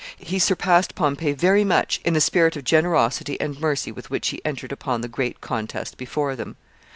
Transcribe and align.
He 0.17 0.39
surpassed 0.39 0.95
Pompey 0.95 1.31
very 1.33 1.63
much 1.63 2.01
in 2.03 2.15
the 2.15 2.21
spirit 2.21 2.55
of 2.55 2.63
generosity 2.63 3.39
and 3.39 3.61
mercy 3.61 3.91
with 3.91 4.09
which 4.09 4.29
he 4.29 4.41
entered 4.43 4.71
upon 4.71 5.01
the 5.01 5.07
great 5.07 5.41
contest 5.41 5.95
before 5.95 6.35
them. 6.35 6.55